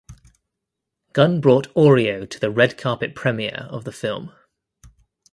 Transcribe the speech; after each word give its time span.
Gunn 1.13 1.41
brought 1.41 1.71
Oreo 1.75 2.27
to 2.27 2.39
the 2.39 2.49
red 2.49 2.75
carpet 2.75 3.13
premiere 3.13 3.67
of 3.69 3.83
the 3.83 3.91
film. 3.91 4.31